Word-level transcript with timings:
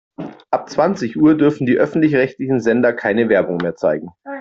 Ab 0.49 0.67
zwanzig 0.67 1.15
Uhr 1.15 1.37
dürfen 1.37 1.67
die 1.67 1.77
öffentlich-rechtlichen 1.77 2.59
Sender 2.59 2.91
keine 2.91 3.29
Werbung 3.29 3.57
mehr 3.57 3.75
zeigen. 3.75 4.07